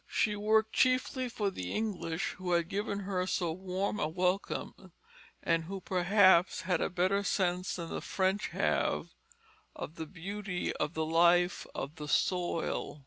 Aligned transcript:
She 0.07 0.35
worked 0.35 0.73
chiefly 0.73 1.29
for 1.29 1.51
the 1.51 1.71
English, 1.73 2.29
who 2.39 2.53
had 2.53 2.69
given 2.69 3.01
her 3.01 3.27
so 3.27 3.51
warm 3.51 3.99
a 3.99 4.07
welcome, 4.07 4.91
and 5.43 5.65
who, 5.65 5.79
perhaps, 5.79 6.61
had 6.61 6.81
a 6.81 6.89
better 6.89 7.21
sense 7.23 7.75
than 7.75 7.89
the 7.89 8.01
French 8.01 8.47
have, 8.47 9.09
of 9.75 9.97
the 9.97 10.07
beauty 10.07 10.73
of 10.77 10.95
the 10.95 11.05
life 11.05 11.67
of 11.75 11.97
the 11.97 12.07
soil. 12.07 12.99